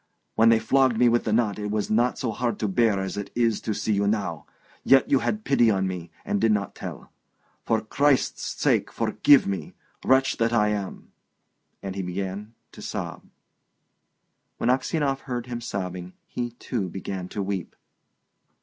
[0.33, 3.17] "When they flogged me with the knot it was not so hard to bear as
[3.17, 4.47] it is to see you now...
[4.83, 7.11] yet you had pity on me, and did not tell.
[7.67, 11.11] For Christ's sake forgive me, wretch that I am!"
[11.83, 13.27] And he began to sob.
[14.57, 17.75] When Aksionov heard him sobbing he, too, began to weep.